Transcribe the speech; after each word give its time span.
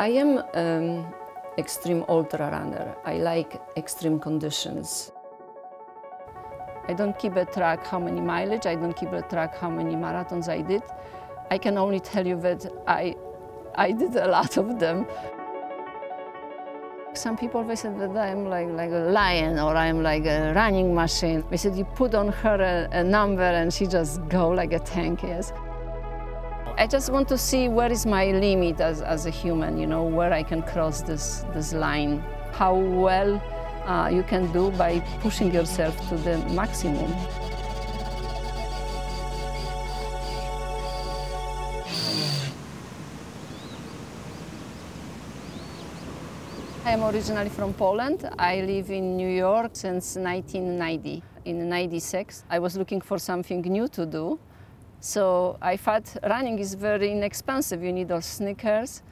I 0.00 0.08
am 0.12 0.42
um, 0.54 1.12
extreme 1.58 2.06
ultra 2.08 2.50
runner. 2.50 2.96
I 3.04 3.18
like 3.18 3.60
extreme 3.76 4.18
conditions. 4.18 5.12
I 6.88 6.94
don't 6.94 7.18
keep 7.18 7.36
a 7.36 7.44
track 7.44 7.86
how 7.86 7.98
many 7.98 8.22
mileage, 8.22 8.64
I 8.64 8.76
don't 8.76 8.96
keep 8.96 9.12
a 9.12 9.20
track 9.20 9.58
how 9.58 9.68
many 9.68 9.94
marathons 9.96 10.48
I 10.48 10.62
did. 10.62 10.82
I 11.50 11.58
can 11.58 11.76
only 11.76 12.00
tell 12.00 12.26
you 12.26 12.40
that 12.40 12.64
I, 12.86 13.14
I 13.74 13.92
did 13.92 14.16
a 14.16 14.26
lot 14.26 14.56
of 14.56 14.78
them. 14.78 15.06
Some 17.12 17.36
people 17.36 17.62
they 17.62 17.76
said 17.76 18.00
that 18.00 18.16
I'm 18.16 18.46
like, 18.48 18.68
like 18.68 18.92
a 18.92 19.10
lion 19.10 19.58
or 19.58 19.76
I'm 19.76 20.02
like 20.02 20.24
a 20.24 20.54
running 20.54 20.94
machine. 20.94 21.44
They 21.50 21.58
said 21.58 21.76
you 21.76 21.84
put 21.84 22.14
on 22.14 22.28
her 22.28 22.88
a, 22.90 23.00
a 23.00 23.04
number 23.04 23.42
and 23.42 23.70
she 23.70 23.86
just 23.86 24.26
go 24.30 24.48
like 24.48 24.72
a 24.72 24.78
tank, 24.78 25.22
yes. 25.22 25.52
I 26.76 26.86
just 26.86 27.10
want 27.10 27.28
to 27.28 27.36
see 27.36 27.68
where 27.68 27.92
is 27.92 28.06
my 28.06 28.32
limit 28.32 28.80
as, 28.80 29.02
as 29.02 29.26
a 29.26 29.30
human, 29.30 29.78
you 29.78 29.86
know, 29.86 30.04
where 30.04 30.32
I 30.32 30.42
can 30.42 30.62
cross 30.62 31.02
this, 31.02 31.44
this 31.52 31.72
line, 31.72 32.24
how 32.52 32.74
well 32.74 33.42
uh, 33.84 34.08
you 34.08 34.22
can 34.22 34.50
do 34.52 34.70
by 34.72 35.00
pushing 35.20 35.52
yourself 35.52 35.94
to 36.08 36.16
the 36.16 36.38
maximum. 36.54 37.14
I 46.82 46.92
am 46.92 47.04
originally 47.04 47.50
from 47.50 47.74
Poland. 47.74 48.28
I 48.38 48.62
live 48.62 48.90
in 48.90 49.16
New 49.16 49.28
York 49.28 49.72
since 49.74 50.16
1990. 50.16 51.22
In 51.44 51.68
96, 51.68 52.44
I 52.50 52.58
was 52.58 52.76
looking 52.76 53.00
for 53.00 53.18
something 53.18 53.60
new 53.60 53.86
to 53.88 54.06
do. 54.06 54.40
So 55.00 55.56
I 55.62 55.78
thought 55.78 56.14
running 56.22 56.58
is 56.58 56.74
very 56.74 57.10
inexpensive. 57.12 57.82
You 57.82 57.92
need 57.92 58.12
all 58.12 58.20
sneakers 58.20 59.02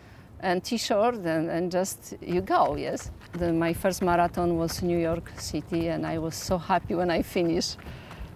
and 0.41 0.63
t-shirt 0.63 1.17
and, 1.17 1.49
and 1.51 1.73
just 1.73 2.15
you 2.21 2.43
go, 2.43 2.77
yes. 2.77 3.11
My 3.41 3.73
first 3.73 4.03
marathon 4.03 4.57
was 4.57 4.83
New 4.83 4.99
York 4.99 5.33
City 5.39 5.89
and 5.89 6.07
I 6.07 6.19
was 6.19 6.35
so 6.35 6.59
happy 6.59 6.95
when 6.95 7.11
I 7.11 7.23
finished. 7.23 7.79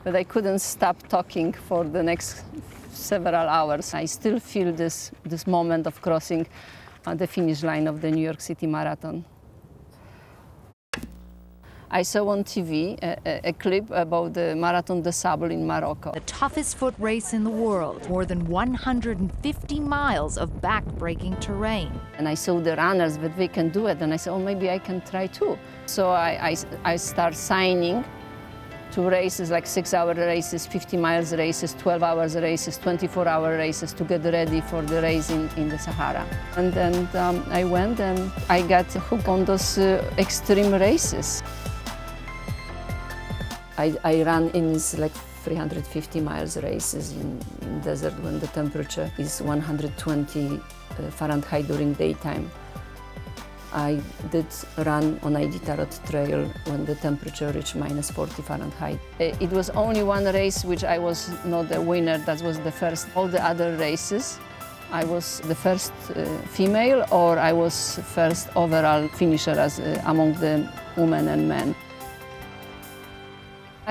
But 0.03 0.17
I 0.17 0.25
couldn't 0.25 0.61
stop 0.61 1.07
talking 1.09 1.53
for 1.53 1.85
the 1.85 2.03
next 2.03 2.45
several 2.91 3.49
hours. 3.49 3.95
I 3.95 4.07
still 4.07 4.41
feel 4.41 4.73
this, 4.73 5.13
this 5.23 5.47
moment 5.47 5.87
of 5.87 6.01
crossing 6.01 6.47
uh, 7.07 7.15
the 7.15 7.27
finish 7.27 7.63
line 7.63 7.87
of 7.87 8.01
the 8.01 8.11
New 8.11 8.25
York 8.25 8.41
City 8.41 8.67
Marathon. 8.67 9.25
I 11.95 12.01
saw 12.01 12.27
on 12.29 12.43
TV 12.43 12.99
a, 13.03 13.49
a, 13.49 13.53
clip 13.53 13.91
about 13.91 14.33
the 14.33 14.57
Marathon 14.57 15.03
des 15.03 15.13
Sables 15.13 15.53
in 15.53 15.67
Morocco. 15.67 16.13
The 16.13 16.21
toughest 16.21 16.79
foot 16.79 16.95
race 16.99 17.35
in 17.35 17.45
the 17.45 17.51
world, 17.51 18.09
more 18.09 18.25
than 18.25 18.47
150 18.47 19.81
miles 19.81 20.39
of 20.39 20.63
back-breaking 20.63 21.37
terrain. 21.37 21.93
And 22.17 22.27
I 22.27 22.33
saw 22.33 22.61
the 22.61 22.77
runners 22.77 23.19
that 23.19 23.37
they 23.37 23.47
can 23.47 23.69
do 23.69 23.89
it, 23.89 24.01
and 24.01 24.15
I 24.15 24.17
said, 24.17 24.33
oh, 24.33 24.39
maybe 24.39 24.71
I 24.71 24.79
can 24.79 25.03
try 25.03 25.27
too. 25.27 25.59
So 25.85 26.09
I, 26.09 26.53
I, 26.53 26.93
I 26.93 26.97
start 26.97 27.35
signing 27.35 28.03
to 28.93 29.03
races 29.03 29.51
like 29.51 29.67
six-hour 29.67 30.15
races, 30.15 30.67
50 30.67 30.97
miles 30.97 31.35
races, 31.35 31.75
12 31.75 32.03
hours 32.03 32.37
races, 32.37 32.79
24-hour 32.79 33.59
races 33.59 33.93
to 33.93 34.05
get 34.05 34.25
ready 34.25 34.63
for 34.63 34.81
the 34.81 35.03
race 35.03 35.29
in, 35.29 35.47
in 35.59 35.69
the 35.69 35.79
Sahara. 35.79 36.27
And 36.57 36.73
then 36.73 37.09
um, 37.17 37.45
I 37.51 37.65
went 37.65 38.01
and 38.01 38.33
I 38.49 38.63
got 38.63 38.87
hooked 38.87 39.29
on 39.29 39.45
those 39.45 39.77
uh, 39.77 40.03
extreme 40.17 40.73
races. 40.73 41.43
I, 43.79 43.97
I 44.05 44.23
ran 44.23 44.51
in 44.51 44.73
like 44.99 45.15
350 45.45 46.21
miles 46.21 46.57
races 46.57 47.13
in, 47.13 47.41
in 47.63 47.81
desert 47.81 48.15
when 48.23 48.39
the 48.39 48.47
temperature 48.49 49.11
is 49.19 49.41
120 49.43 50.57
uh, 50.57 51.11
Fahrenheit 51.11 51.67
during 51.67 51.95
daytime. 51.95 52.51
I 53.73 54.03
did 54.31 54.47
run 54.79 55.19
on 55.23 55.33
Iditarod 55.33 55.93
Trail 56.09 56.47
when 56.67 56.85
the 56.85 56.95
temperature 56.97 57.51
reached 57.53 57.75
minus 57.75 58.11
40 58.11 58.43
Fahrenheit. 58.43 59.01
Uh, 59.19 59.35
it 59.41 59.51
was 59.51 59.71
only 59.71 60.03
one 60.03 60.25
race 60.27 60.65
which 60.65 60.85
I 60.85 60.99
was 60.99 61.31
not 61.45 61.71
the 61.71 61.81
winner, 61.81 62.19
that 62.19 62.43
was 62.43 62.61
the 62.61 62.71
first. 62.71 63.09
All 63.17 63.29
the 63.29 63.43
other 63.43 63.75
races, 63.79 64.39
I 64.91 65.05
was 65.05 65.41
the 65.41 65.55
first 65.55 65.93
uh, 66.15 66.25
female 66.49 67.07
or 67.11 67.39
I 67.39 67.53
was 67.53 67.99
first 68.15 68.49
overall 68.55 69.09
finisher 69.09 69.53
as, 69.53 69.81
uh, 69.81 70.03
among 70.05 70.35
the 70.35 70.69
women 70.97 71.29
and 71.29 71.49
men. 71.49 71.75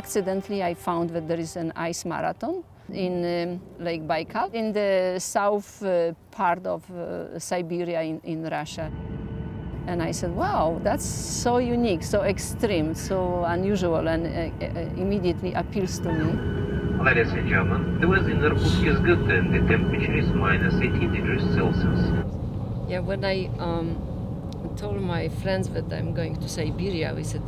Accidentally, 0.04 0.64
I 0.64 0.74
found 0.74 1.12
that 1.12 1.28
there 1.28 1.40
is 1.40 1.56
an 1.56 1.72
ice 1.76 2.06
marathon 2.06 2.64
in 2.92 3.14
um, 3.24 3.62
Lake 3.86 4.02
Baikal 4.02 4.52
in 4.52 4.74
the 4.74 5.20
south 5.20 5.84
uh, 5.84 6.14
part 6.32 6.66
of 6.66 6.82
uh, 6.90 7.38
Siberia 7.38 8.02
in, 8.02 8.20
in 8.24 8.44
Russia. 8.44 8.92
And 9.86 10.02
I 10.02 10.10
said, 10.10 10.32
wow, 10.36 10.80
that's 10.84 11.06
so 11.06 11.60
unique, 11.60 12.02
so 12.02 12.24
extreme, 12.24 12.96
so 12.96 13.44
unusual, 13.46 14.08
and 14.08 14.24
uh, 14.26 14.66
uh 14.66 15.04
immediately 15.04 15.54
appeals 15.54 16.00
to 16.00 16.10
me. 16.12 16.30
Ladies 17.08 17.32
and 17.34 17.48
gentlemen, 17.48 18.02
the 18.02 18.08
weather 18.08 18.32
in 18.32 18.44
Irkutsk 18.44 18.84
is 18.94 19.00
good 19.10 19.22
and 19.36 19.54
the 19.54 19.62
temperature 19.74 20.16
is 20.18 20.28
minus 20.30 20.74
18 20.74 21.14
degrees 21.14 21.44
Celsius. 21.54 22.02
Yeah, 22.90 23.02
when 23.10 23.24
I 23.24 23.38
um, 23.60 23.88
told 24.78 25.00
my 25.00 25.30
friends 25.44 25.70
that 25.70 25.94
I'm 25.94 26.12
going 26.16 26.36
to 26.38 26.50
Siberia, 26.50 27.14
we 27.14 27.24
said, 27.24 27.44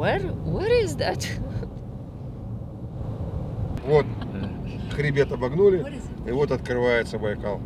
where, 0.00 0.20
where 0.56 0.72
is 0.72 0.96
that? 0.96 1.28
Вот, 3.84 4.06
хребет 4.92 5.32
обогнули, 5.32 6.00
и 6.26 6.30
вот 6.30 6.50
открывается 6.52 7.18
Байкал. 7.18 7.60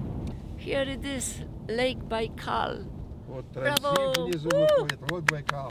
Here 0.59 0.87
it 0.87 1.05
is, 1.05 1.45
Lake 1.67 2.03
Baikal. 2.09 2.85
Вот 3.27 3.45
трансип 3.53 4.17
внизу 4.17 4.49
выходит, 4.49 4.99
вот 5.11 5.25
Байкал. 5.25 5.69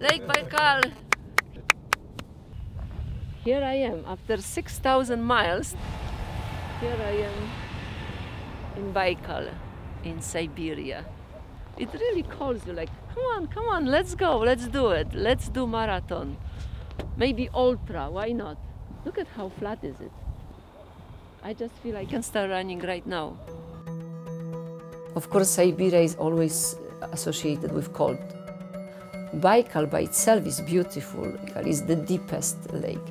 Lake 0.00 0.26
Baikal. 0.26 0.92
Here 3.44 3.62
I 3.62 3.76
am, 3.76 4.04
after 4.06 4.38
6,000 4.38 5.22
miles, 5.22 5.76
here 6.80 6.96
I 7.06 7.26
am 7.28 7.32
in 8.76 8.92
Baikal, 8.92 9.48
in 10.02 10.20
Siberia. 10.20 11.04
It 11.78 11.88
really 11.92 12.22
calls 12.22 12.66
you 12.66 12.72
like, 12.72 12.90
come 13.14 13.22
on, 13.36 13.46
come 13.46 13.66
on, 13.66 13.86
let's 13.86 14.14
go, 14.14 14.38
let's 14.38 14.66
do 14.66 14.90
it, 14.90 15.14
let's 15.14 15.48
do 15.48 15.66
marathon. 15.66 16.36
Maybe 17.16 17.48
ultra, 17.54 18.10
why 18.10 18.32
not? 18.32 18.56
Look 19.04 19.18
at 19.18 19.26
how 19.36 19.48
flat 19.48 19.84
is 19.84 20.00
it. 20.00 20.12
I 21.42 21.52
just 21.52 21.74
feel 21.82 21.96
I 21.96 22.06
can 22.06 22.22
start 22.22 22.50
running 22.50 22.80
right 22.80 23.06
now. 23.06 23.36
Of 25.14 25.30
course, 25.30 25.50
Siberia 25.50 26.00
is 26.00 26.16
always 26.16 26.76
associated 27.12 27.72
with 27.72 27.92
cold. 27.92 28.18
Baikal 29.34 29.90
by 29.90 30.00
itself 30.00 30.46
is 30.46 30.60
beautiful. 30.60 31.26
It's 31.56 31.82
the 31.82 31.96
deepest 31.96 32.72
lake. 32.72 33.08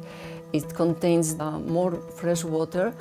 It 0.52 0.74
contains 0.74 1.36
uh, 1.40 1.60
more 1.60 1.92
fresh 2.16 2.44
water 2.44 2.94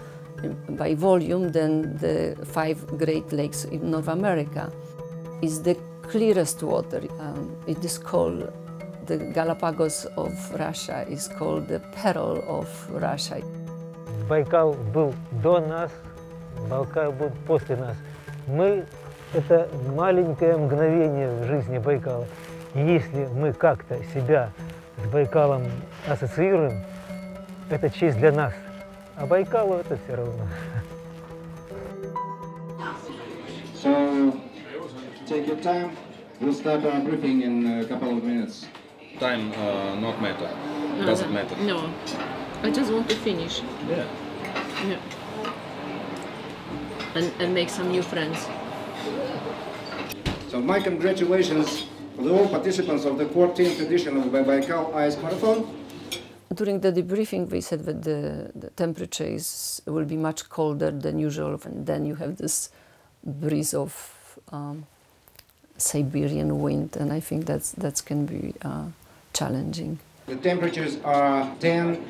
by 0.70 0.94
volume 0.94 1.52
than 1.52 1.96
the 1.98 2.36
five 2.44 2.86
Great 2.98 3.32
Lakes 3.32 3.64
in 3.64 3.90
North 3.90 4.08
America 4.08 4.72
It's 5.42 5.58
the 5.58 5.76
clearest 6.02 6.62
water. 6.62 7.02
Um, 7.18 7.56
it 7.66 7.84
is 7.84 7.98
called 7.98 8.52
the 9.06 9.18
Galapagos 9.18 10.06
of 10.16 10.32
Russia, 10.58 11.04
is 11.08 11.28
called 11.28 11.68
the 11.68 11.80
Pearl 11.96 12.44
of 12.46 12.68
Russia. 12.90 13.42
Байкал 14.28 14.74
был 14.94 15.14
до 15.42 15.60
нас, 15.60 15.90
Байкал 16.70 17.12
будет 17.12 17.34
после 17.46 17.76
нас. 17.76 17.96
Мы– 18.46 18.86
это 19.34 19.68
маленькое 19.94 20.56
мгновение 20.56 21.30
в 21.32 21.44
жизни 21.46 21.78
Байкала. 21.78 22.26
И 22.74 22.80
если 22.80 23.26
мы 23.34 23.52
как-то 23.52 23.98
себя 24.14 24.50
с 25.04 25.08
Байкалом 25.10 25.64
ассоциируем, 26.08 26.82
это 27.70 27.90
честь 27.90 28.18
для 28.18 28.32
нас. 28.32 28.52
А 29.16 29.26
Байкалу 29.26 29.74
это 29.74 29.98
все 30.04 30.16
равно. 30.16 30.46
So 33.82 34.32
take 35.26 35.48
your 35.48 35.60
time. 35.60 35.90
We'll 36.40 36.54
start 36.54 36.84
our 36.84 37.00
briefing 37.00 37.42
in 37.42 37.80
a 37.80 37.84
couple 37.84 38.16
of 38.16 38.22
minutes. 38.22 38.66
Time 39.22 39.52
uh, 39.52 39.94
not 40.00 40.20
matter. 40.20 40.50
No, 40.98 41.06
Doesn't 41.06 41.32
matter. 41.32 41.54
No, 41.58 41.94
I 42.64 42.70
just 42.72 42.92
want 42.92 43.08
to 43.08 43.14
finish. 43.14 43.62
Yeah. 43.88 44.04
Yeah. 44.88 44.98
And, 47.14 47.30
and 47.38 47.54
make 47.54 47.70
some 47.70 47.92
new 47.92 48.02
friends. 48.02 48.48
So 50.48 50.60
my 50.60 50.80
congratulations 50.80 51.86
for 52.16 52.30
all 52.30 52.48
participants 52.48 53.04
of 53.04 53.16
the 53.16 53.26
14th 53.26 53.80
edition 53.86 54.16
of 54.16 54.32
the 54.32 54.38
Baikal 54.38 54.92
Ice 54.96 55.16
Marathon. 55.22 55.72
During 56.52 56.80
the 56.80 56.90
debriefing, 56.90 57.48
we 57.48 57.60
said 57.60 57.84
that 57.84 58.02
the, 58.02 58.50
the 58.56 58.70
temperature 58.70 59.30
is, 59.38 59.80
will 59.86 60.04
be 60.04 60.16
much 60.16 60.48
colder 60.48 60.90
than 60.90 61.20
usual, 61.20 61.60
and 61.64 61.86
then 61.86 62.04
you 62.04 62.16
have 62.16 62.38
this 62.38 62.70
breeze 63.22 63.72
of 63.72 63.92
um, 64.50 64.84
Siberian 65.78 66.60
wind, 66.60 66.96
and 66.96 67.12
I 67.12 67.20
think 67.20 67.46
that's 67.46 67.70
that's 67.70 68.00
can 68.00 68.26
be 68.26 68.54
uh, 68.62 68.86
challenging. 69.32 69.98
The 70.26 70.36
temperatures 70.36 70.98
are 71.04 71.54
10 71.60 72.04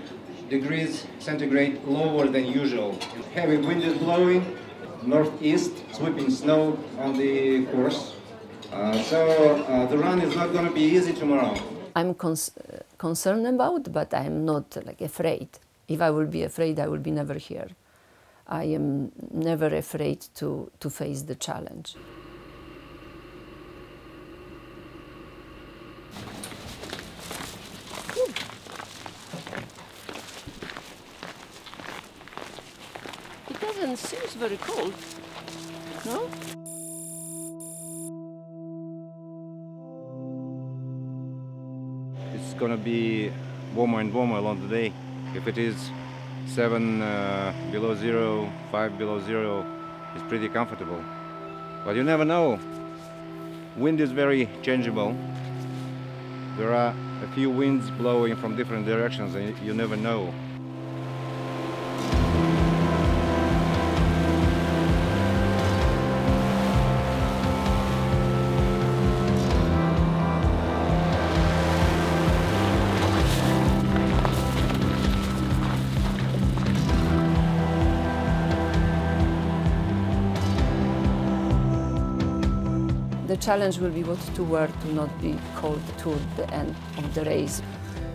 degrees 0.48 1.06
centigrade 1.18 1.82
lower 1.84 2.26
than 2.26 2.46
usual. 2.46 2.98
Heavy 3.34 3.56
wind 3.56 3.82
is 3.82 3.96
blowing, 3.98 4.56
northeast, 5.04 5.72
sweeping 5.92 6.30
snow 6.30 6.78
on 6.98 7.16
the 7.16 7.64
course. 7.66 8.14
Uh, 8.72 9.00
so 9.02 9.20
uh, 9.64 9.86
the 9.86 9.98
run 9.98 10.20
is 10.20 10.34
not 10.36 10.52
going 10.52 10.66
to 10.66 10.72
be 10.72 10.82
easy 10.82 11.12
tomorrow. 11.12 11.54
I'm 11.94 12.14
cons- 12.14 12.52
concerned 12.98 13.46
about, 13.46 13.92
but 13.92 14.14
I'm 14.14 14.44
not 14.44 14.76
like 14.86 15.00
afraid. 15.00 15.48
If 15.88 16.00
I 16.00 16.10
will 16.10 16.26
be 16.26 16.42
afraid, 16.42 16.78
I 16.78 16.86
will 16.88 16.98
be 16.98 17.10
never 17.10 17.34
here. 17.34 17.68
I 18.46 18.64
am 18.64 19.12
never 19.30 19.66
afraid 19.74 20.20
to, 20.36 20.70
to 20.80 20.90
face 20.90 21.22
the 21.22 21.34
challenge. 21.34 21.96
It 33.92 34.00
doesn't 34.00 34.40
very 34.40 34.56
cold, 34.56 34.94
no? 36.06 36.26
It's 42.32 42.54
gonna 42.54 42.78
be 42.78 43.30
warmer 43.74 44.00
and 44.00 44.10
warmer 44.14 44.38
along 44.38 44.66
the 44.66 44.74
day. 44.74 44.94
If 45.34 45.46
it 45.46 45.58
is 45.58 45.76
seven 46.46 47.02
uh, 47.02 47.52
below 47.70 47.94
zero, 47.94 48.50
five 48.70 48.96
below 48.96 49.20
zero, 49.20 49.66
it's 50.14 50.24
pretty 50.24 50.48
comfortable. 50.48 51.04
But 51.84 51.94
you 51.94 52.02
never 52.02 52.24
know. 52.24 52.58
Wind 53.76 54.00
is 54.00 54.10
very 54.10 54.48
changeable. 54.62 55.14
There 56.56 56.72
are 56.72 56.94
a 57.22 57.28
few 57.34 57.50
winds 57.50 57.90
blowing 57.90 58.36
from 58.36 58.56
different 58.56 58.86
directions, 58.86 59.34
and 59.34 59.54
you 59.58 59.74
never 59.74 59.96
know. 59.96 60.32
Challenge 83.42 83.78
will 83.78 83.90
be 83.90 84.04
what 84.04 84.20
to 84.36 84.44
wear 84.44 84.68
to 84.68 84.94
not 84.94 85.10
be 85.20 85.36
cold 85.56 85.82
to 85.98 86.10
the 86.36 86.48
end 86.54 86.74
of 86.98 87.14
the 87.14 87.24
race. 87.24 87.60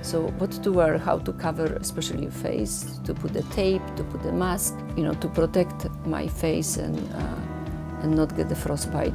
So 0.01 0.27
what 0.39 0.51
to 0.63 0.71
wear, 0.71 0.97
how 0.97 1.17
to 1.19 1.33
cover 1.33 1.65
especially 1.65 2.23
your 2.23 2.31
face, 2.31 2.99
to 3.03 3.13
put 3.13 3.33
the 3.33 3.43
tape, 3.53 3.81
to 3.97 4.03
put 4.05 4.23
the 4.23 4.31
mask, 4.31 4.73
you 4.95 5.03
know, 5.03 5.13
to 5.15 5.27
protect 5.27 5.89
my 6.05 6.27
face 6.27 6.77
and, 6.77 6.97
uh, 7.13 8.01
and 8.01 8.15
not 8.15 8.35
get 8.37 8.47
the 8.47 8.55
frostbite. 8.55 9.13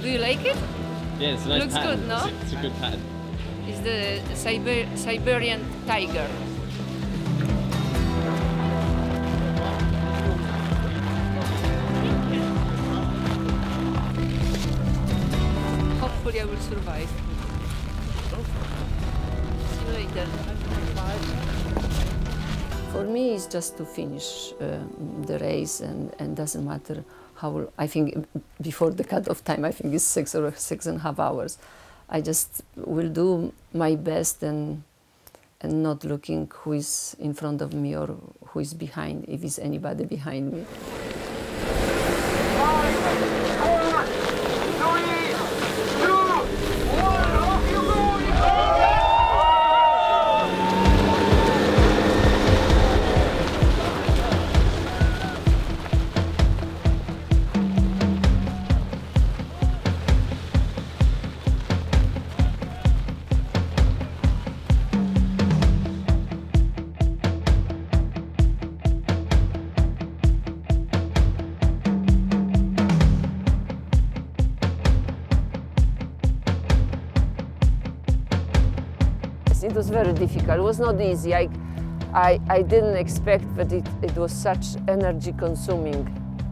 Do 0.00 0.08
you 0.08 0.18
like 0.18 0.44
it? 0.44 0.56
Yeah, 1.18 1.34
it's 1.34 1.44
a 1.44 1.48
nice 1.48 1.62
Looks 1.62 1.74
pattern. 1.74 2.00
good, 2.00 2.08
no? 2.08 2.16
It's 2.26 2.26
a, 2.26 2.40
it's 2.42 2.52
a 2.52 2.56
good 2.56 2.74
pattern. 2.74 3.02
It's 3.66 3.80
the 3.80 4.20
Siber 4.34 4.96
Siberian 4.96 5.64
tiger. 5.86 6.28
Survive. 16.64 17.10
For 22.92 23.04
me, 23.04 23.34
it's 23.34 23.46
just 23.46 23.76
to 23.78 23.84
finish 23.84 24.52
uh, 24.60 24.78
the 25.26 25.38
race, 25.40 25.80
and, 25.80 26.14
and 26.18 26.36
doesn't 26.36 26.64
matter 26.64 27.04
how. 27.36 27.68
I 27.76 27.86
think 27.86 28.26
before 28.60 28.90
the 28.90 29.04
cut-off 29.04 29.44
time, 29.44 29.64
I 29.64 29.72
think 29.72 29.94
it's 29.94 30.04
six 30.04 30.34
or 30.34 30.52
six 30.56 30.86
and 30.86 30.98
a 30.98 31.00
half 31.00 31.18
hours. 31.18 31.58
I 32.08 32.20
just 32.20 32.62
will 32.76 33.08
do 33.08 33.52
my 33.72 33.96
best 33.96 34.42
and 34.42 34.84
and 35.60 35.82
not 35.82 36.04
looking 36.04 36.50
who 36.52 36.72
is 36.72 37.16
in 37.18 37.32
front 37.34 37.62
of 37.62 37.72
me 37.72 37.96
or 37.96 38.14
who 38.48 38.60
is 38.60 38.74
behind, 38.74 39.24
if 39.28 39.42
it's 39.42 39.58
anybody 39.58 40.04
behind 40.04 40.52
me. 40.52 40.64
difficult. 80.23 80.59
It 80.59 80.63
was 80.63 80.79
not 80.79 80.99
easy. 81.01 81.33
I, 81.33 81.49
I, 82.13 82.39
I 82.49 82.61
didn't 82.61 82.95
expect 82.95 83.45
that 83.55 83.71
it, 83.71 83.87
it 84.01 84.15
was 84.15 84.31
such 84.31 84.65
energy-consuming 84.87 86.07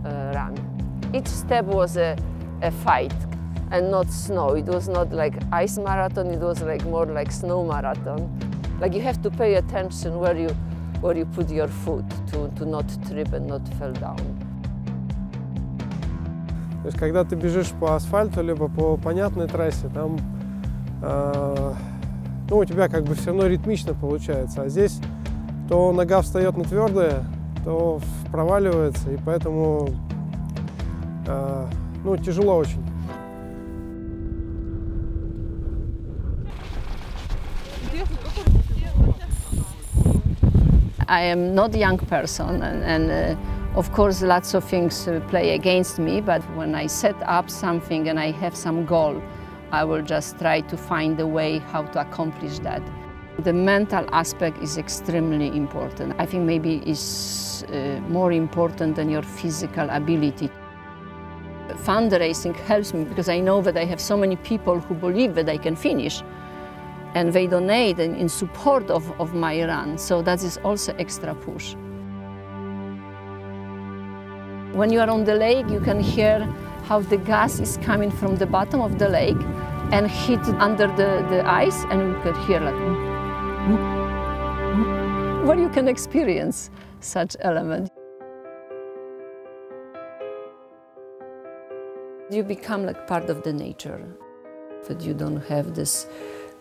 uh, 0.06 0.32
run. 0.36 0.56
Each 1.14 1.28
step 1.28 1.66
was 1.66 1.98
a, 1.98 2.18
a 2.62 2.72
fight 2.72 3.14
and 3.72 3.92
not 3.92 4.10
snow. 4.12 4.56
It 4.56 4.66
was 4.66 4.88
not 4.88 5.12
like 5.12 5.34
ice 5.52 5.78
marathon. 5.78 6.28
It 6.28 6.40
was 6.40 6.62
like 6.62 6.84
more 6.86 7.06
like 7.06 7.32
snow 7.32 7.66
marathon. 7.66 8.30
Like 8.80 8.94
you 8.94 9.02
have 9.02 9.22
to 9.24 9.30
pay 9.30 9.56
attention 9.56 10.20
where 10.20 10.38
you, 10.38 10.50
where 11.02 11.18
you 11.18 11.26
put 11.26 11.50
your 11.50 11.68
foot 11.68 12.06
to, 12.32 12.50
to 12.58 12.66
not 12.66 12.86
trip 13.08 13.34
and 13.34 13.48
not 13.48 13.68
fall 13.80 13.92
down. 13.94 14.18
То 16.84 16.90
есть, 16.90 17.00
когда 17.00 17.26
ты 17.26 17.36
бежишь 17.36 17.72
по 17.72 17.96
асфальту, 17.96 18.42
либо 18.42 18.70
по 18.70 18.96
понятной 18.96 19.48
трассе, 19.48 19.90
там 19.90 20.18
э, 21.02 21.74
ну, 22.53 22.59
у 22.59 22.65
тебя 22.67 22.87
как 22.87 23.05
бы 23.05 23.15
все 23.15 23.29
равно 23.29 23.47
ритмично 23.47 23.95
получается. 23.95 24.61
А 24.61 24.69
здесь 24.69 25.01
то 25.71 25.91
нога 25.91 26.21
встает 26.21 26.55
на 26.55 26.65
твердое, 26.65 27.25
то 27.65 27.99
проваливается, 28.31 29.11
и 29.11 29.17
поэтому 29.17 29.89
э, 31.27 31.67
ну, 32.05 32.17
тяжело 32.19 32.59
очень. 32.59 32.85
I 41.09 41.25
am 41.25 41.55
not 41.55 41.75
a 41.75 41.79
young 41.79 41.99
person, 41.99 42.63
and, 42.63 42.85
and 42.85 43.11
uh, 43.11 43.79
of 43.79 43.91
course, 43.93 44.23
lots 44.23 44.53
of 44.53 44.65
things 44.65 45.09
uh, 45.09 45.21
play 45.31 45.55
against 45.55 45.99
me. 45.99 46.21
But 46.21 46.43
when 46.55 46.75
I 46.75 46.87
set 46.87 47.17
up 47.23 47.49
something 47.49 48.09
and 48.11 48.21
I 48.21 48.31
have 48.33 48.55
some 48.55 48.85
goal, 48.85 49.23
I 49.73 49.85
will 49.85 50.03
just 50.03 50.39
try 50.39 50.61
to 50.61 50.77
find 50.77 51.19
a 51.19 51.27
way 51.27 51.59
how 51.59 51.83
to 51.83 52.01
accomplish 52.03 52.59
that. 52.59 52.83
The 53.39 53.55
mental 53.55 54.07
aspect 54.13 54.59
is 54.63 54.77
extremely 54.77 55.49
important. 55.49 56.15
I 56.19 56.27
think 56.27 56.45
maybe 56.45 56.83
it's 56.85 57.63
uh, 57.63 57.99
more 58.07 58.33
important 58.33 58.97
than 58.97 59.09
your 59.09 59.23
physical 59.23 59.89
ability. 59.89 60.51
Fundraising 61.87 62.55
helps 62.55 62.93
me 62.93 63.05
because 63.05 63.31
I 63.31 63.41
know 63.41 63.63
that 63.63 63.79
I 63.79 63.87
have 63.87 63.99
so 63.99 64.15
many 64.15 64.37
people 64.37 64.79
who 64.79 64.95
believe 64.95 65.35
that 65.37 65.49
I 65.49 65.57
can 65.57 65.75
finish 65.75 66.23
and 67.15 67.33
they 67.33 67.47
donate 67.47 67.99
in, 67.99 68.29
support 68.29 68.91
of, 68.91 69.19
of 69.19 69.35
my 69.35 69.65
run. 69.65 69.97
So 69.97 70.21
that 70.21 70.43
is 70.45 70.59
also 70.59 70.95
extra 70.99 71.35
push. 71.35 71.75
When 74.75 74.93
you 74.93 75.01
are 75.01 75.09
on 75.09 75.25
the 75.25 75.35
lake, 75.35 75.69
you 75.71 75.81
can 75.81 75.99
hear 75.99 76.47
how 76.85 77.01
the 77.01 77.17
gas 77.17 77.61
is 77.61 77.77
coming 77.79 78.11
from 78.11 78.37
the 78.37 78.47
bottom 78.47 78.81
of 78.81 78.99
the 78.99 79.09
lake 79.09 79.41
and 79.93 80.11
hit 80.11 80.41
under 80.59 80.87
the, 80.87 81.25
the 81.29 81.47
ice, 81.47 81.85
and 81.91 82.01
you 82.01 82.21
can 82.23 82.35
hear 82.47 82.61
like, 82.61 82.75
where 85.47 85.59
you 85.59 85.69
can 85.69 85.89
experience 85.89 86.71
such 87.01 87.37
element. 87.41 87.91
You 92.31 92.43
become 92.43 92.87
like 92.87 93.07
part 93.07 93.29
of 93.29 93.43
the 93.43 93.53
nature, 93.53 94.03
that 94.89 95.03
you 95.03 95.15
don't 95.15 95.43
have 95.49 95.75
this 95.75 96.07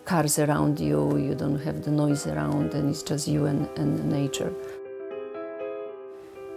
cars 0.04 0.38
around 0.38 0.80
you, 0.80 1.16
you 1.16 1.34
don't 1.34 1.58
have 1.60 1.82
the 1.82 1.90
noise 1.90 2.26
around, 2.26 2.74
and 2.74 2.90
it's 2.90 3.02
just 3.02 3.26
you 3.28 3.46
and, 3.46 3.68
and 3.78 4.04
nature 4.10 4.52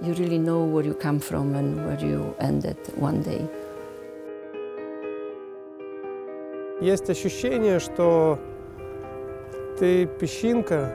You 0.03 0.15
really 0.15 0.39
know 0.39 0.65
where 0.65 0.85
you 0.85 0.95
come 0.95 1.21
from 1.21 1.55
and 1.55 1.77
where 1.87 2.01
you 2.01 2.35
ended 2.41 2.79
one 2.97 3.23
day. 3.23 3.49
Есть 6.81 7.11
ощущение, 7.11 7.79
что 7.79 8.39
ты 9.79 10.07
песчинка, 10.07 10.95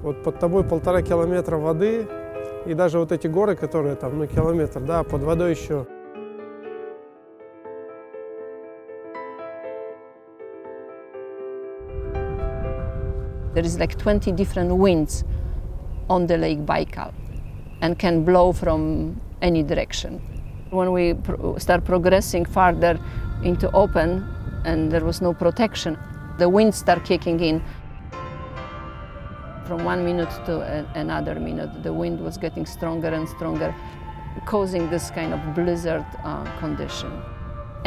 вот 0.00 0.22
под 0.22 0.38
тобой 0.38 0.64
полтора 0.64 1.02
километра 1.02 1.58
воды, 1.58 2.06
И 2.64 2.74
даже 2.74 2.98
вот 2.98 3.10
эти 3.10 3.26
горы, 3.26 3.56
которые 3.56 3.96
там, 3.96 4.18
ну, 4.18 4.26
километр, 4.26 4.80
да, 4.80 5.02
под 5.02 5.22
водой 5.22 5.50
еще 5.50 5.86
There 13.54 13.64
is 13.64 13.78
like 13.78 13.98
20 13.98 14.32
different 14.32 14.72
winds 14.78 15.24
on 16.08 16.26
the 16.26 16.38
Lake 16.38 16.64
Baikal 16.64 17.12
and 17.81 17.97
can 17.97 18.23
blow 18.23 18.51
from 18.51 19.19
any 19.41 19.63
direction. 19.63 20.21
When 20.69 20.91
we 20.91 21.15
start 21.57 21.85
progressing 21.85 22.45
farther 22.45 22.99
into 23.43 23.71
open 23.71 24.25
and 24.65 24.91
there 24.91 25.05
was 25.05 25.21
no 25.21 25.33
protection, 25.33 25.97
the 26.37 26.49
wind 26.49 26.73
start 26.73 27.05
kicking 27.05 27.39
in. 27.39 27.63
From 29.65 29.83
one 29.83 30.05
minute 30.05 30.29
to 30.45 30.61
another 30.95 31.35
minute, 31.39 31.83
the 31.83 31.93
wind 31.93 32.19
was 32.23 32.37
getting 32.37 32.65
stronger 32.65 33.09
and 33.09 33.27
stronger, 33.27 33.75
causing 34.45 34.89
this 34.89 35.11
kind 35.11 35.33
of 35.33 35.55
blizzard 35.55 36.05
uh, 36.23 36.45
condition. 36.59 37.11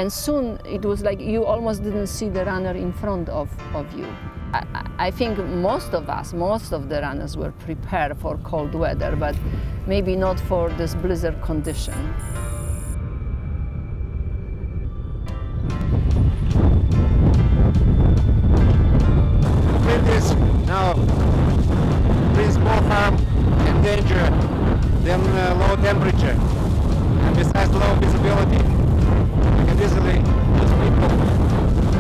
And 0.01 0.11
soon 0.11 0.59
it 0.65 0.83
was 0.83 1.03
like 1.03 1.21
you 1.21 1.45
almost 1.45 1.83
didn't 1.83 2.07
see 2.07 2.31
the 2.31 2.47
runner 2.47 2.71
in 2.71 2.91
front 2.91 3.29
of, 3.29 3.51
of 3.75 3.87
you. 3.93 4.07
I, 4.55 4.89
I 4.99 5.11
think 5.11 5.37
most 5.37 5.93
of 5.93 6.09
us, 6.09 6.33
most 6.33 6.73
of 6.73 6.89
the 6.89 7.03
runners 7.03 7.37
were 7.37 7.53
prepared 7.53 8.17
for 8.17 8.39
cold 8.39 8.75
weather, 8.75 9.15
but 9.15 9.37
maybe 9.87 10.17
not 10.17 10.41
for 10.41 10.71
this 10.71 10.95
blizzard 10.95 11.43
condition. 11.43 11.93
Now 20.67 20.95
more 20.95 22.83
harm 22.89 23.17
and 23.17 23.85
danger 23.85 24.31
than 25.05 25.21
uh, 25.21 25.57
low 25.61 25.77
temperature. 25.83 26.37
And 27.25 27.37
besides 27.37 27.71
low 27.73 27.95
visibility, 27.97 28.80
easily 29.83 30.19
lose 30.59 30.75
people. 30.83 31.11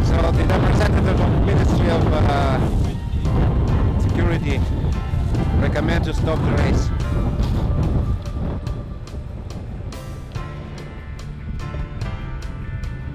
So 0.08 0.16
the 0.32 0.44
representative 0.44 1.20
of 1.20 1.30
the 1.32 1.40
Ministry 1.46 1.90
of 1.90 2.02
uh, 2.12 4.00
Security 4.00 4.60
recommend 5.60 6.04
to 6.04 6.12
stop 6.14 6.38
the 6.38 6.52
race. 6.62 6.90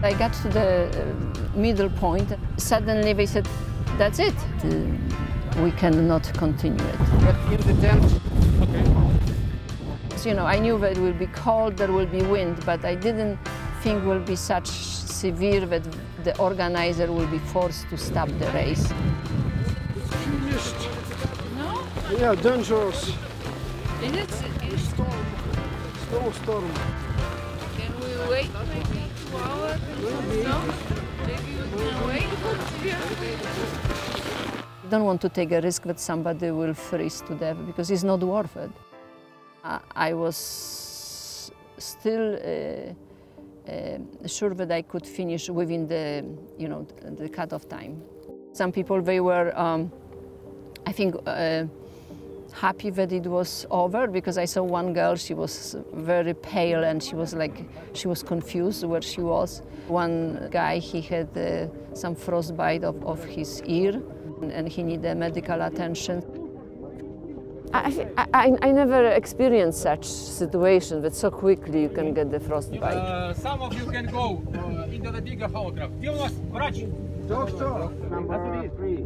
I 0.01 0.13
got 0.13 0.33
to 0.33 0.49
the 0.49 0.89
uh, 0.89 1.57
middle 1.57 1.89
point. 1.89 2.31
Suddenly 2.57 3.13
they 3.13 3.25
said, 3.25 3.47
that's 3.97 4.19
it. 4.19 4.35
Uh, 4.63 5.61
we 5.63 5.71
cannot 5.71 6.31
continue 6.33 6.85
it. 6.85 6.99
But 7.21 7.35
in 7.53 7.61
the 7.61 7.73
tent, 7.81 8.21
So, 10.17 10.29
you 10.29 10.35
know, 10.35 10.47
I 10.47 10.57
knew 10.57 10.79
that 10.79 10.93
it 10.93 10.97
will 10.97 11.13
be 11.13 11.27
cold, 11.27 11.77
there 11.77 11.91
will 11.91 12.07
be 12.07 12.23
wind, 12.23 12.65
but 12.65 12.83
I 12.83 12.95
didn't 12.95 13.37
think 13.85 14.03
will 14.03 14.25
be 14.33 14.35
such 14.35 14.67
severe 14.67 15.63
that 15.67 15.83
the 16.23 16.35
organizer 16.39 17.07
will 17.11 17.27
be 17.27 17.37
forced 17.53 17.87
to 17.91 17.97
stop 17.97 18.27
the 18.39 18.49
race. 18.59 18.85
Finished. 20.23 20.81
No? 21.59 21.69
Yeah, 22.17 22.33
dangerous. 22.33 22.99
Is 24.05 24.13
it? 24.23 24.31
Storm, 26.03 26.33
storm. 26.41 26.67
Can 27.77 27.91
we 28.01 28.11
wait 28.31 28.49
maybe 28.73 29.01
two 29.19 29.37
hours? 29.37 29.79
No? 30.49 30.57
Maybe 31.29 31.51
we 31.59 31.65
can 31.85 31.97
wait? 32.09 32.29
I 34.83 34.89
don't 34.89 35.05
want 35.05 35.21
to 35.21 35.29
take 35.29 35.51
a 35.51 35.61
risk 35.61 35.83
that 35.83 35.99
somebody 35.99 36.49
will 36.49 36.73
freeze 36.73 37.21
to 37.27 37.35
death 37.35 37.57
because 37.67 37.91
it's 37.91 38.03
not 38.03 38.21
worth 38.23 38.57
it. 38.57 38.71
I, 39.63 39.79
I 40.09 40.13
was 40.13 41.51
still 41.77 42.35
uh, 42.35 42.93
sure 44.25 44.53
that 44.53 44.71
I 44.71 44.81
could 44.81 45.05
finish 45.05 45.49
within 45.49 45.87
the, 45.87 46.25
you 46.57 46.67
know, 46.67 46.87
the 47.03 47.29
cut-off 47.29 47.67
time. 47.67 48.01
Some 48.53 48.71
people, 48.71 49.01
they 49.01 49.19
were, 49.19 49.57
um, 49.57 49.91
I 50.85 50.91
think, 50.91 51.15
uh, 51.25 51.65
happy 52.53 52.89
that 52.89 53.11
it 53.11 53.27
was 53.27 53.65
over 53.69 54.07
because 54.07 54.37
I 54.37 54.45
saw 54.45 54.63
one 54.63 54.93
girl, 54.93 55.15
she 55.15 55.33
was 55.33 55.75
very 55.93 56.33
pale 56.33 56.83
and 56.83 57.03
she 57.03 57.15
was 57.15 57.33
like, 57.33 57.65
she 57.93 58.07
was 58.07 58.23
confused 58.23 58.83
where 58.85 59.01
she 59.01 59.21
was. 59.21 59.61
One 59.87 60.47
guy, 60.51 60.77
he 60.77 61.01
had 61.01 61.37
uh, 61.37 61.67
some 61.93 62.15
frostbite 62.15 62.83
of, 62.83 63.03
of 63.05 63.23
his 63.25 63.61
ear 63.63 64.01
and, 64.41 64.51
and 64.51 64.69
he 64.69 64.83
needed 64.83 65.17
medical 65.17 65.61
attention. 65.61 66.44
I, 67.72 68.26
I, 68.34 68.56
I 68.62 68.72
never 68.72 69.10
experienced 69.10 69.80
such 69.80 70.04
situation 70.04 71.02
that 71.02 71.14
so 71.14 71.30
quickly 71.30 71.82
you 71.82 71.88
can 71.88 72.12
get 72.12 72.30
the 72.30 72.40
frostbite. 72.40 72.96
Uh, 72.96 73.32
some 73.32 73.62
of 73.62 73.72
you 73.78 73.86
can 73.90 74.06
go 74.06 74.42
uh, 74.54 74.90
into 74.90 75.12
the 75.12 75.22
bigger 75.22 75.46
holograph. 75.46 75.90
Где 75.98 76.10
у 76.10 76.16
нас 76.16 76.32
врач? 76.50 76.84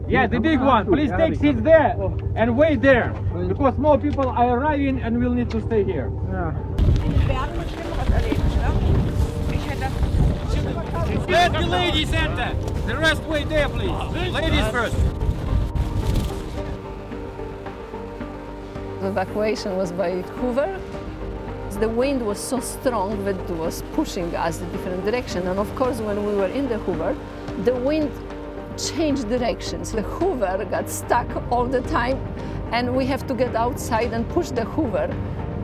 Yeah, 0.09 0.27
the 0.27 0.41
big 0.41 0.61
one. 0.61 0.87
Please 0.87 1.11
take 1.11 1.35
seats 1.35 1.61
there 1.61 1.95
and 2.37 2.57
wait 2.57 2.81
there. 2.81 3.13
Because 3.47 3.77
more 3.77 3.99
people 3.99 4.27
are 4.31 4.59
arriving 4.59 5.03
and 5.03 5.19
we'll 5.19 5.35
need 5.35 5.51
to 5.51 5.61
stay 5.61 5.85
here. 5.85 6.11
Let 11.29 11.53
the 11.53 11.67
ladies 11.67 12.13
enter. 12.15 12.55
The 12.87 12.97
rest 12.97 13.23
wait 13.25 13.49
there, 13.51 13.69
please. 13.69 14.33
Ladies 14.33 14.67
first. 14.69 14.97
The 19.02 19.08
evacuation 19.08 19.78
was 19.78 19.92
by 19.92 20.22
Hoover. 20.40 20.80
The 21.80 21.88
wind 21.88 22.26
was 22.26 22.38
so 22.38 22.60
strong 22.60 23.24
that 23.24 23.36
it 23.36 23.50
was 23.52 23.82
pushing 23.94 24.36
us 24.36 24.60
in 24.60 24.70
different 24.72 25.06
direction. 25.06 25.48
And 25.48 25.58
of 25.58 25.74
course, 25.76 26.00
when 26.02 26.26
we 26.26 26.36
were 26.36 26.48
in 26.48 26.68
the 26.68 26.80
Hoover, 26.80 27.16
the 27.64 27.76
wind 27.76 28.12
changed 28.78 29.30
directions. 29.30 29.92
The 29.92 30.02
Hoover 30.02 30.66
got 30.70 30.90
stuck 30.90 31.28
all 31.52 31.66
the 31.66 31.82
time, 31.82 32.18
and 32.74 32.96
we 32.96 33.06
have 33.06 33.26
to 33.28 33.34
get 33.34 33.56
outside 33.56 34.12
and 34.12 34.28
push 34.30 34.50
the 34.50 34.66
Hoover. 34.66 35.10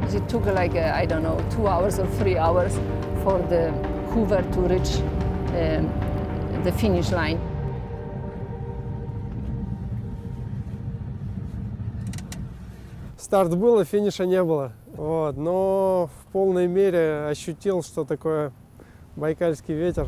It 0.09 0.29
took 0.29 0.45
like, 0.45 0.75
uh, 0.75 0.93
I 0.95 1.05
don't 1.05 1.23
know, 1.23 1.43
two 1.49 1.67
hours 1.67 1.99
or 1.99 2.07
three 2.07 2.37
hours 2.37 2.75
for 3.23 3.39
the 3.39 3.71
Hoover 4.11 4.41
to 4.53 4.59
reach 4.61 4.95
um, 5.55 5.91
the 6.63 6.71
finish 6.71 7.11
line. 7.11 7.39
Старт 13.25 13.57
был, 13.57 13.79
а 13.79 13.85
финиша 13.85 14.27
не 14.27 14.43
было. 14.43 14.73
Вот. 14.95 15.35
Но 15.35 16.11
в 16.13 16.31
полной 16.31 16.67
мере 16.67 17.25
ощутил, 17.27 17.81
что 17.81 18.05
такое 18.05 18.51
байкальский 19.15 19.73
ветер 19.73 20.07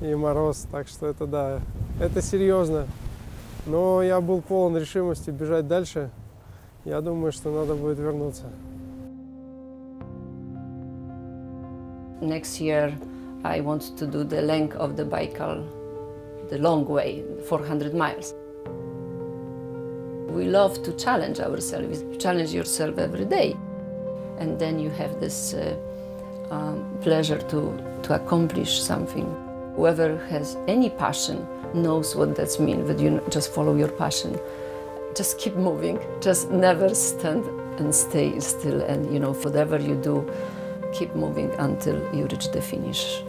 и 0.00 0.14
мороз. 0.14 0.68
Так 0.70 0.86
что 0.86 1.08
это 1.08 1.26
да, 1.26 1.58
это 2.00 2.22
серьезно. 2.22 2.86
Но 3.66 4.04
я 4.04 4.20
был 4.20 4.40
полон 4.40 4.76
решимости 4.76 5.30
бежать 5.30 5.66
дальше. 5.66 6.10
Я 6.84 7.00
думаю, 7.00 7.32
что 7.32 7.50
надо 7.50 7.74
будет 7.74 7.98
вернуться. 7.98 8.44
Next 12.20 12.60
year, 12.60 12.92
I 13.42 13.60
want 13.62 13.96
to 13.98 14.06
do 14.06 14.22
the 14.22 14.42
length 14.42 14.76
of 14.76 14.94
the 14.94 15.04
Baikal, 15.04 15.66
the 16.52 16.58
long 16.58 16.86
way, 16.86 17.24
400 17.48 17.92
miles. 17.92 18.32
We 20.32 20.46
love 20.46 20.82
to 20.84 20.92
challenge 20.94 21.40
ourselves. 21.40 22.02
You 22.02 22.16
challenge 22.16 22.54
yourself 22.54 22.98
every 22.98 23.26
day. 23.26 23.54
And 24.38 24.58
then 24.58 24.78
you 24.78 24.90
have 24.90 25.20
this 25.20 25.54
uh, 25.54 25.76
um, 26.50 26.98
pleasure 27.02 27.38
to, 27.38 28.00
to 28.02 28.14
accomplish 28.14 28.80
something. 28.80 29.26
Whoever 29.76 30.16
has 30.28 30.56
any 30.68 30.90
passion 30.90 31.46
knows 31.74 32.16
what 32.16 32.34
that 32.36 32.58
means, 32.58 32.88
that 32.88 32.98
you 32.98 33.22
just 33.28 33.52
follow 33.52 33.76
your 33.76 33.88
passion. 33.88 34.38
Just 35.14 35.38
keep 35.38 35.54
moving. 35.54 36.00
Just 36.20 36.50
never 36.50 36.94
stand 36.94 37.44
and 37.78 37.94
stay 37.94 38.38
still. 38.40 38.80
And, 38.82 39.12
you 39.12 39.20
know, 39.20 39.34
whatever 39.34 39.78
you 39.78 39.94
do, 39.94 40.28
keep 40.92 41.14
moving 41.14 41.50
until 41.58 41.96
you 42.14 42.24
reach 42.24 42.50
the 42.52 42.62
finish. 42.62 43.22